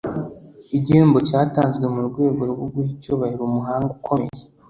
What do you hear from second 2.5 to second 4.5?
rwo guha icyubahiro umuhanga ukomeye